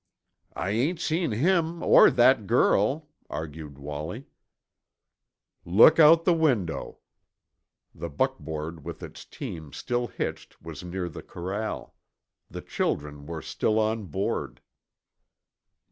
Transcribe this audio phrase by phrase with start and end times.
[0.55, 4.25] "I ain't seen him or that girl," argued Wallie.
[5.63, 6.97] "Look out the window."
[7.93, 11.93] The buckboard with its team still hitched was near the corral.
[12.49, 14.59] The children were still on board.